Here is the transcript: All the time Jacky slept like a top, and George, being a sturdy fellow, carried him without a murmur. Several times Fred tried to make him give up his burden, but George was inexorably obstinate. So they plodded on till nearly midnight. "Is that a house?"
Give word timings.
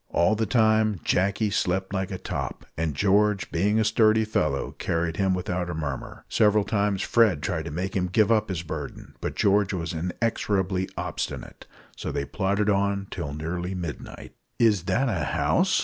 All 0.09 0.33
the 0.33 0.47
time 0.47 0.99
Jacky 1.03 1.51
slept 1.51 1.93
like 1.93 2.09
a 2.09 2.17
top, 2.17 2.65
and 2.75 2.95
George, 2.95 3.51
being 3.51 3.79
a 3.79 3.83
sturdy 3.85 4.25
fellow, 4.25 4.71
carried 4.79 5.17
him 5.17 5.35
without 5.35 5.69
a 5.69 5.75
murmur. 5.75 6.25
Several 6.27 6.63
times 6.63 7.03
Fred 7.03 7.43
tried 7.43 7.65
to 7.65 7.69
make 7.71 7.95
him 7.95 8.07
give 8.07 8.31
up 8.31 8.49
his 8.49 8.63
burden, 8.63 9.13
but 9.21 9.35
George 9.35 9.73
was 9.75 9.93
inexorably 9.93 10.89
obstinate. 10.97 11.67
So 11.95 12.11
they 12.11 12.25
plodded 12.25 12.67
on 12.67 13.09
till 13.11 13.31
nearly 13.35 13.75
midnight. 13.75 14.33
"Is 14.57 14.85
that 14.85 15.07
a 15.07 15.23
house?" 15.23 15.79